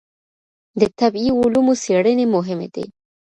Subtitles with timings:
[0.79, 2.85] د طبعي علومو څېړنې مهمې دي.